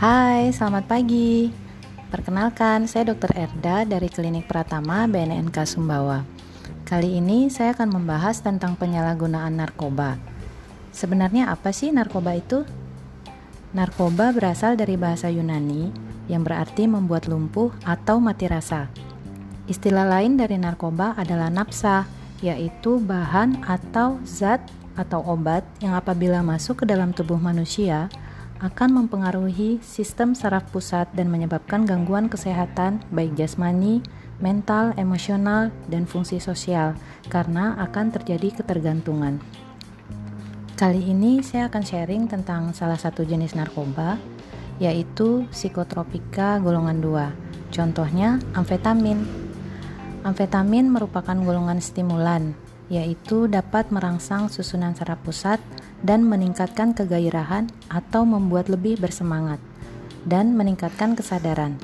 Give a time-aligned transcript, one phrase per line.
[0.00, 1.52] Hai, selamat pagi.
[2.08, 3.36] Perkenalkan, saya Dr.
[3.36, 6.24] Erda dari Klinik Pratama BNNK Sumbawa.
[6.88, 10.16] Kali ini saya akan membahas tentang penyalahgunaan narkoba.
[10.88, 12.64] Sebenarnya apa sih narkoba itu?
[13.76, 15.92] Narkoba berasal dari bahasa Yunani
[16.32, 18.88] yang berarti membuat lumpuh atau mati rasa.
[19.68, 22.08] Istilah lain dari narkoba adalah napsa,
[22.40, 24.64] yaitu bahan atau zat
[24.96, 28.08] atau obat yang apabila masuk ke dalam tubuh manusia
[28.60, 34.04] akan mempengaruhi sistem saraf pusat dan menyebabkan gangguan kesehatan baik jasmani,
[34.36, 36.92] mental, emosional, dan fungsi sosial
[37.32, 39.40] karena akan terjadi ketergantungan.
[40.76, 44.20] Kali ini saya akan sharing tentang salah satu jenis narkoba
[44.80, 47.72] yaitu psikotropika golongan 2.
[47.72, 49.24] Contohnya amfetamin.
[50.24, 52.56] Amfetamin merupakan golongan stimulan
[52.90, 55.62] yaitu dapat merangsang susunan saraf pusat
[56.02, 59.62] dan meningkatkan kegairahan atau membuat lebih bersemangat
[60.26, 61.78] dan meningkatkan kesadaran.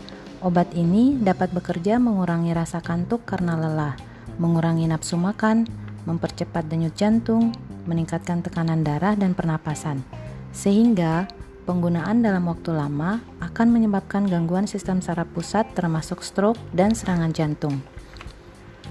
[0.45, 3.95] Obat ini dapat bekerja mengurangi rasa kantuk karena lelah,
[4.37, 5.65] mengurangi nafsu makan,
[6.05, 7.57] mempercepat denyut jantung,
[7.89, 10.05] meningkatkan tekanan darah dan pernapasan.
[10.53, 11.31] Sehingga
[11.65, 17.81] penggunaan dalam waktu lama akan menyebabkan gangguan sistem saraf pusat termasuk stroke dan serangan jantung.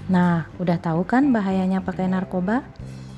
[0.06, 2.62] Nah, udah tahu kan bahayanya pakai narkoba?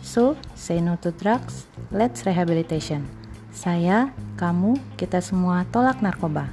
[0.01, 3.05] So, say no to drugs, let's rehabilitation.
[3.53, 4.09] Saya,
[4.41, 6.49] kamu, kita semua tolak narkoba.